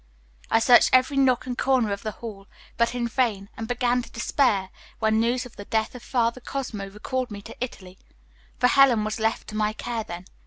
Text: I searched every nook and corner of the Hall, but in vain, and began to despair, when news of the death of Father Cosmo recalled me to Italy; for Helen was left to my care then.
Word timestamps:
I 0.49 0.57
searched 0.57 0.89
every 0.93 1.15
nook 1.15 1.45
and 1.45 1.55
corner 1.55 1.91
of 1.93 2.01
the 2.01 2.09
Hall, 2.25 2.47
but 2.75 2.95
in 2.95 3.07
vain, 3.07 3.49
and 3.55 3.67
began 3.67 4.01
to 4.01 4.09
despair, 4.09 4.71
when 4.97 5.19
news 5.19 5.45
of 5.45 5.57
the 5.57 5.65
death 5.65 5.93
of 5.93 6.01
Father 6.01 6.41
Cosmo 6.41 6.89
recalled 6.89 7.29
me 7.29 7.43
to 7.43 7.63
Italy; 7.63 7.99
for 8.57 8.65
Helen 8.65 9.03
was 9.03 9.19
left 9.19 9.47
to 9.49 9.55
my 9.55 9.73
care 9.73 10.03
then. 10.03 10.25